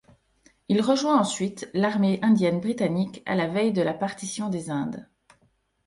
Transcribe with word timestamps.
Il 0.67 0.81
rejoint 0.81 1.19
ensuite 1.19 1.69
l'armée 1.75 2.17
indienne 2.23 2.59
britannique 2.59 3.21
à 3.27 3.35
la 3.35 3.45
veille 3.45 3.71
de 3.71 3.83
la 3.83 3.93
partition 3.93 4.49
des 4.49 4.71
Indes. 4.71 5.07